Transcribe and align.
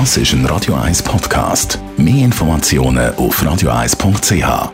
Das 0.00 0.16
ist 0.16 0.32
ein 0.32 0.44
Radio 0.46 0.74
1 0.74 1.04
Podcast. 1.04 1.78
Mehr 1.96 2.24
Informationen 2.24 3.14
auf 3.14 3.40
radio1.ch. 3.40 4.72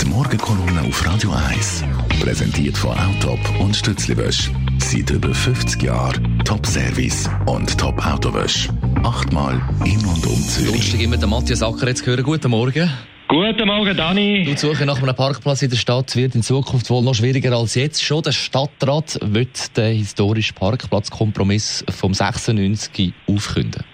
Die 0.00 0.06
Morgenkolonne 0.06 0.80
auf 0.88 1.06
Radio 1.06 1.30
1 1.30 1.84
präsentiert 2.18 2.76
von 2.76 2.90
Autop 2.98 3.38
und 3.60 3.76
Stützliwösch. 3.76 4.50
Seit 4.78 5.10
über 5.10 5.32
50 5.32 5.80
Jahren 5.80 6.42
Top-Service 6.44 7.30
und 7.46 7.78
Top-Autowösch. 7.78 8.68
Achtmal 9.04 9.62
in 9.84 10.04
und 10.04 10.26
um 10.26 10.42
Zürich. 10.42 10.74
Lustig 10.74 11.02
immer 11.02 11.16
den 11.16 11.30
Matthias 11.30 11.62
Acker 11.62 11.86
jetzt 11.86 12.04
hören. 12.04 12.24
Guten 12.24 12.50
Morgen. 12.50 12.90
Guten 13.30 13.68
Morgen, 13.68 13.96
Dani. 13.96 14.42
Die 14.44 14.56
Suche 14.56 14.84
nach 14.84 15.00
einem 15.00 15.14
Parkplatz 15.14 15.62
in 15.62 15.70
der 15.70 15.76
Stadt 15.76 16.16
wird 16.16 16.34
in 16.34 16.42
Zukunft 16.42 16.90
wohl 16.90 17.04
noch 17.04 17.14
schwieriger 17.14 17.56
als 17.56 17.76
jetzt 17.76 18.02
schon. 18.02 18.24
Der 18.24 18.32
Stadtrat 18.32 19.20
wird 19.22 19.76
den 19.76 19.98
historischen 19.98 20.56
Parkplatzkompromiss 20.56 21.84
vom 21.90 22.12
96 22.12 23.12
aufkünden. 23.28 23.84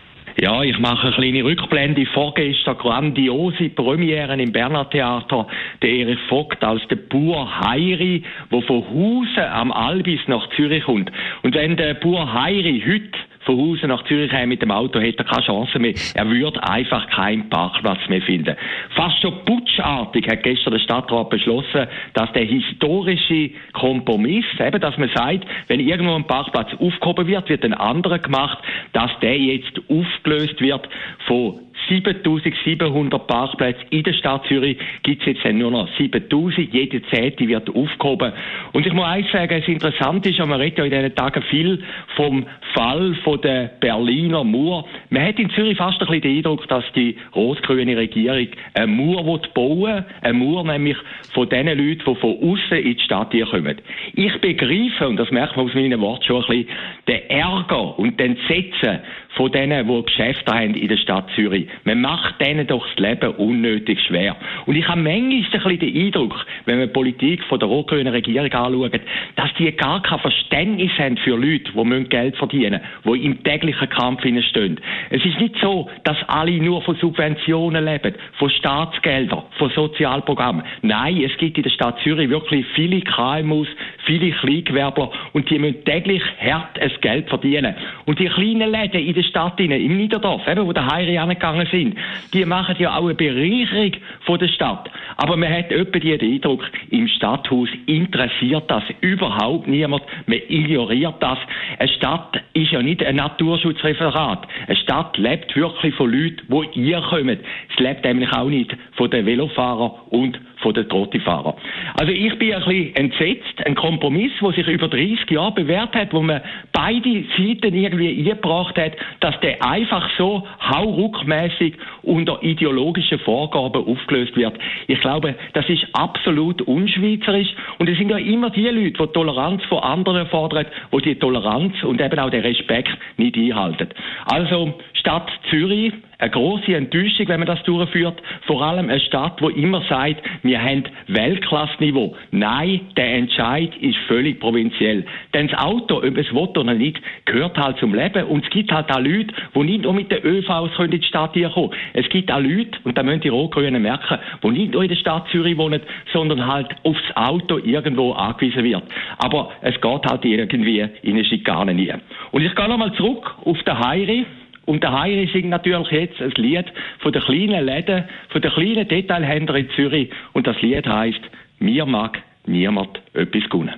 Ja, 0.41 0.63
ich 0.63 0.79
mache 0.79 1.09
eine 1.09 1.17
kleine 1.17 1.45
Rückblende. 1.45 2.07
Vorgestern 2.15 2.79
grandiose 2.79 3.69
Premiere 3.69 4.41
im 4.41 4.53
Berner 4.53 4.89
Theater. 4.89 5.47
Der 5.83 5.91
Erich 5.91 6.19
Vogt 6.31 6.65
als 6.65 6.81
der 6.89 6.97
Bur 6.97 7.61
Heiri, 7.61 8.23
der 8.51 8.63
von 8.63 8.85
Hausen 8.85 9.53
am 9.53 9.71
Albis 9.71 10.21
nach 10.29 10.49
Zürich 10.57 10.85
kommt. 10.85 11.13
Und 11.43 11.55
wenn 11.55 11.77
der 11.77 11.93
Bur 11.93 12.33
Heiri 12.33 12.83
heute 12.87 13.19
von 13.47 13.57
Hause 13.57 13.87
nach 13.87 14.05
Zürich 14.05 14.33
mit 14.47 14.61
dem 14.61 14.73
Auto 14.73 15.01
hätte 15.01 15.19
er 15.19 15.25
keine 15.25 15.47
Chance 15.47 15.79
mehr. 15.79 15.95
Er 16.15 16.29
würde 16.29 16.63
einfach 16.63 17.09
keinen 17.09 17.49
Parkplatz 17.49 18.01
mehr 18.09 18.21
finden. 18.21 18.57
Fast 18.95 19.23
schon 19.23 19.45
putschartig 19.45 20.29
hat 20.29 20.43
gestern 20.43 20.73
der 20.73 20.81
Stadtrat 20.81 21.31
beschlossen, 21.31 21.87
dass 22.13 22.33
der 22.33 22.45
historische 22.45 23.51
Kompromiss, 23.73 24.45
eben, 24.59 24.81
dass 24.81 24.99
man 24.99 25.11
sagt, 25.15 25.47
wenn 25.69 25.81
irgendwo 25.81 26.15
ein 26.15 26.27
Parkplatz 26.27 26.73
aufgehoben 26.79 27.29
wird, 27.29 27.49
wird 27.49 27.65
ein 27.65 27.75
anderer 27.75 28.19
gemacht, 28.19 28.59
dass 28.93 29.11
der 29.21 29.39
jetzt 29.39 29.81
aufgelöst 29.89 30.61
wird 30.61 30.89
von 31.27 31.61
7700 31.89 33.27
Parkplätze 33.27 33.81
in 33.91 34.03
der 34.03 34.13
Stadt 34.13 34.45
Zürich 34.49 34.79
gibt 35.03 35.27
es 35.27 35.35
jetzt 35.35 35.55
nur 35.55 35.71
noch 35.71 35.89
7000. 35.97 36.73
Jede 36.73 37.03
zehnte 37.11 37.47
wird 37.47 37.69
aufgehoben. 37.69 38.33
Und 38.73 38.87
ich 38.87 38.93
muss 38.93 39.05
eins 39.05 39.31
sagen, 39.31 39.61
es 39.63 39.69
interessant 39.69 40.27
ist, 40.27 40.39
man 40.39 40.61
redet 40.61 40.79
ja 40.79 40.85
in 40.85 40.91
diesen 40.91 41.15
Tagen 41.15 41.43
viel 41.45 41.83
vom 42.17 42.47
Fall 42.75 43.15
von 43.25 43.41
der 43.41 43.71
Berliner 43.81 44.45
Mauer. 44.45 44.85
Man 45.11 45.23
hat 45.27 45.39
in 45.39 45.51
Zürich 45.51 45.77
fast 45.77 46.01
ein 46.01 46.07
bisschen 46.07 46.23
den 46.23 46.37
Eindruck, 46.39 46.67
dass 46.69 46.85
die 46.95 47.17
rot-grüne 47.35 47.97
Regierung 47.97 48.49
eine 48.75 48.87
Mauer 48.87 49.41
bauen 49.55 49.83
will. 49.83 50.05
Eine 50.23 50.39
Mauer 50.39 50.65
nämlich 50.65 50.97
von 51.33 51.49
den 51.49 51.67
Leuten, 51.67 52.03
die 52.07 52.15
von 52.15 52.37
außen 52.43 52.79
in 52.79 52.97
die 52.97 53.03
Stadt 53.03 53.33
hier 53.33 53.47
kommen. 53.47 53.77
Ich 54.15 54.41
begreife, 54.41 55.09
und 55.09 55.17
das 55.17 55.31
merkt 55.31 55.57
man 55.57 55.67
aus 55.67 55.75
meinen 55.75 56.01
Worten 56.01 56.25
schon 56.25 56.45
ein 56.45 56.49
bisschen, 56.49 56.69
den 57.09 57.31
Ärger 57.31 57.99
und 57.99 58.19
den 58.19 58.37
Entsetzen 58.37 59.01
von 59.37 59.53
denen, 59.53 59.87
die 59.87 60.03
Geschäfte 60.03 60.53
haben 60.53 60.75
in 60.75 60.89
der 60.89 60.97
Stadt 60.97 61.27
Zürich. 61.35 61.69
Man 61.85 62.01
macht 62.01 62.41
denen 62.41 62.67
doch 62.67 62.87
das 62.87 62.99
Leben 62.99 63.35
unnötig 63.37 64.01
schwer. 64.01 64.37
Und 64.65 64.77
ich 64.77 64.89
habe 64.89 65.01
manchmal 65.01 65.33
ein 65.33 65.51
bisschen 65.51 65.79
den 65.79 66.07
Eindruck, 66.07 66.47
wenn 66.65 66.79
man 66.79 66.89
die 66.89 66.93
Politik 66.93 67.45
von 67.45 67.59
der 67.59 67.69
rot-grünen 67.69 68.13
Regierung 68.13 68.53
anschaut, 68.53 69.01
dass 69.37 69.53
die 69.59 69.71
gar 69.73 70.03
kein 70.03 70.19
Verständnis 70.21 70.91
haben 70.99 71.19
für 71.19 71.37
Leute, 71.37 71.71
die 71.75 72.09
Geld 72.09 72.37
verdienen 72.37 72.81
müssen, 73.05 73.21
die 73.21 73.27
im 73.27 73.45
täglichen 73.45 73.89
Kampf 73.91 74.23
stehen. 74.23 74.81
Es 75.11 75.25
ist 75.25 75.39
nicht 75.39 75.57
so, 75.61 75.91
dass 76.05 76.17
alle 76.29 76.53
nur 76.53 76.81
von 76.83 76.97
Subventionen 76.97 77.85
leben, 77.85 78.15
von 78.39 78.49
Staatsgeldern, 78.51 79.43
von 79.59 79.71
Sozialprogrammen. 79.71 80.65
Nein, 80.83 81.23
es 81.23 81.37
gibt 81.37 81.59
in 81.59 81.63
der 81.63 81.71
Stadt 81.71 81.99
Zürich 82.03 82.31
wirklich 82.31 82.65
viele 82.75 83.01
KMUs, 83.03 83.69
viele 84.07 84.31
Kleingewerbler 84.31 85.11
und 85.35 85.51
die 85.51 85.59
müssen 85.59 85.85
täglich 85.85 86.23
hart 86.41 86.79
ein 86.81 86.91
Geld 87.01 87.29
verdienen. 87.29 87.75
Und 88.07 88.21
die 88.21 88.27
kleinen 88.27 88.71
Läden 88.71 89.05
in 89.05 89.15
der 89.15 89.25
Stadt, 89.25 89.59
im 89.59 89.97
Niederdorf, 89.97 90.47
eben, 90.47 90.65
wo 90.65 90.73
der 90.73 90.87
Heiri 90.87 91.19
angegangen 91.19 91.67
sind, 91.71 91.97
die 92.33 92.45
machen 92.45 92.77
ja 92.79 92.97
auch 92.97 93.05
eine 93.05 93.15
Bereicherung 93.15 93.93
von 94.21 94.39
der 94.39 94.47
Stadt. 94.49 94.89
Aber 95.17 95.37
man 95.37 95.53
hat 95.53 95.73
etwa 95.73 95.99
den 95.99 96.21
Eindruck, 96.21 96.63
im 96.91 97.09
Stadthaus 97.09 97.69
interessiert 97.87 98.71
das 98.71 98.85
überhaupt 99.01 99.67
niemand. 99.67 100.05
Man 100.27 100.39
ignoriert 100.49 101.17
das. 101.21 101.39
Eine 101.81 101.89
Stadt 101.89 102.41
ist 102.55 102.71
ja 102.71 102.81
nicht 102.81 103.05
ein 103.05 103.17
Naturschutzreferat. 103.17 104.47
Eine 104.69 104.77
Stadt 104.77 105.19
lebt 105.19 105.57
wirklich 105.57 105.95
von 105.97 106.13
Leuten, 106.13 106.43
die 106.75 106.81
ihr 106.81 107.01
kommt. 107.01 107.41
Es 107.71 107.79
lebt 107.79 108.05
nämlich 108.05 108.33
auch 108.33 108.49
nicht 108.49 108.77
von 108.93 109.11
den 109.11 109.27
Velofahrern 109.27 109.91
und 110.11 110.39
von 110.67 110.75
den 110.75 110.89
Trottifahrern. 110.89 111.55
Also 111.95 112.13
ich 112.13 112.37
bin 112.41 112.53
ein 112.53 112.65
bisschen 112.65 112.97
entsetzt. 112.97 113.65
Ein 113.65 113.77
Kompromiss, 113.77 114.33
der 114.43 114.51
sich 114.51 114.67
über 114.67 114.89
30 114.89 115.31
Jahre 115.31 115.53
bewährt 115.53 115.95
hat, 115.95 116.13
wo 116.13 116.21
man 116.21 116.41
beide 116.73 117.23
Seiten 117.37 117.73
irgendwie 117.73 118.19
eingebracht 118.19 118.77
hat, 118.77 118.95
dass 119.21 119.39
der 119.43 119.65
einfach 119.65 120.11
so 120.19 120.45
hauruckmäßig 120.61 121.75
unter 122.03 122.43
ideologischen 122.43 123.21
Vorgaben 123.21 123.87
aufgelöst 123.87 124.37
wird. 124.37 124.59
Ich 124.89 124.99
glaube, 125.01 125.37
das 125.53 125.69
ist 125.69 125.87
absolut 125.93 126.61
unschweizerisch 126.63 127.55
und 127.79 127.89
es 127.89 127.97
sind 127.97 128.11
ja 128.11 128.19
immer 128.19 128.51
die 128.51 128.67
Leute, 128.69 129.07
die 129.07 129.13
Toleranz 129.13 129.63
von 129.69 129.85
anderen 129.85 130.27
fordern, 130.27 130.67
die 130.93 131.03
die 131.03 131.15
Toleranz 131.15 131.81
und 131.85 132.01
eben 132.01 132.19
auch 132.19 132.31
den 132.31 132.43
Respekt 132.43 132.99
nicht 133.19 133.37
einhalten. 133.37 133.89
Also 134.25 134.75
Stadt 134.95 135.31
Zürich 135.49 135.93
eine 136.19 136.31
große 136.31 136.75
Enttäuschung, 136.75 137.29
wenn 137.29 137.41
man 137.41 137.47
das 137.47 137.63
durchführt. 137.65 138.21
Vor 138.47 138.63
allem 138.63 138.89
eine 138.89 139.01
Stadt, 139.01 139.41
wo 139.43 139.49
immer 139.49 139.83
sagt, 139.89 140.23
wir 140.43 140.63
haben 140.63 140.85
Weltklassniveau. 141.09 142.17
Nein, 142.31 142.81
der 142.97 143.15
Entscheid 143.15 143.77
ist 143.81 143.97
völlig 144.09 144.41
provinziell. 144.41 145.05
Denn 145.35 145.49
das 145.49 145.59
Auto, 145.59 145.99
ob 145.99 146.17
es 146.17 146.33
will 146.33 146.49
oder 146.57 146.75
nicht, 146.75 147.01
gehört 147.27 147.59
halt 147.59 147.79
zum 147.79 147.95
Leben. 147.95 148.25
Und 148.25 148.45
es 148.45 148.51
gibt 148.51 148.73
halt 148.73 148.91
auch 148.91 149.01
Leute, 149.01 149.35
die 149.55 149.59
nicht 149.63 149.83
nur 149.83 149.93
mit 149.93 150.11
den 150.11 150.23
ÖVs 150.23 150.79
in 150.79 150.91
die 150.91 151.03
Stadt 151.03 151.35
hier 151.35 151.51
kommen. 151.51 151.73
Es 151.93 152.09
gibt 152.09 152.33
auch 152.33 152.41
Leute, 152.41 152.79
und 152.85 152.97
da 152.97 153.03
müssen 153.03 153.21
die 153.21 153.29
Rot-Grünen 153.29 153.83
merken, 153.83 154.19
die 154.43 154.49
nicht 154.49 154.73
nur 154.73 154.83
in 154.83 154.89
der 154.89 154.97
Stadt 154.97 155.29
Zürich 155.31 155.57
wohnen, 155.59 155.83
sondern 156.13 156.47
halt 156.47 156.69
aufs 156.85 157.03
Auto 157.15 157.59
irgendwo 157.59 158.13
angewiesen 158.13 158.65
wird. 158.65 158.85
Aber 159.19 159.51
es 159.61 159.79
geht 159.81 160.07
halt 160.07 160.25
irgendwie 160.25 160.87
in 161.03 161.15
eine 161.15 161.25
Schikane 161.25 161.75
nie. 161.75 161.93
Und 162.33 162.43
ich 162.43 162.55
gehe 162.55 162.69
nochmal 162.69 162.93
zurück 162.95 163.35
auf 163.45 163.63
den 163.63 163.79
Heiri. 163.79 164.27
Und 164.67 164.83
der 164.83 164.93
Heiri 164.93 165.31
singt 165.33 165.49
natürlich 165.49 165.91
jetzt 165.91 166.21
ein 166.21 166.33
Lied 166.37 166.67
von 166.99 167.13
den 167.13 167.23
kleinen 167.23 167.65
Läden, 167.65 168.05
von 168.31 168.43
den 168.43 168.51
kleinen 168.51 168.87
Detailhändlern 168.87 169.65
in 169.65 169.71
Zürich. 169.75 170.11
Und 170.33 170.47
das 170.47 170.61
Lied 170.61 170.87
heißt 170.87 171.21
Mir 171.61 171.87
mag 171.87 172.19
niemand 172.47 173.01
etwas 173.15 173.49
gönnen. 173.49 173.75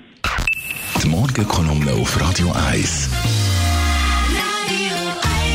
Die 1.02 1.08
Morgenkolumne 1.08 1.92
auf 1.92 2.20
Radio 2.20 2.52
1. 2.72 3.38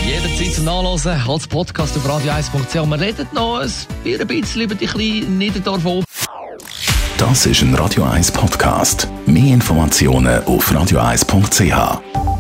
Jederzeit 0.06 0.54
zum 0.54 0.66
Nachlesen 0.66 1.20
als 1.28 1.48
Podcast 1.48 1.98
auf 1.98 2.06
radio1.ch. 2.06 2.76
Wir 2.76 3.00
reden 3.00 3.28
noch 3.34 3.60
ein 3.60 4.28
bisschen 4.28 4.62
über 4.62 4.76
die 4.76 4.86
kleinen 4.86 5.38
Niederdorf. 5.38 6.06
Das 7.18 7.46
ist 7.46 7.62
ein 7.62 7.74
Radio 7.76 8.04
1 8.04 8.32
Podcast. 8.32 9.08
Mehr 9.26 9.54
Informationen 9.54 10.44
auf 10.46 10.72
radio1.ch. 10.72 12.33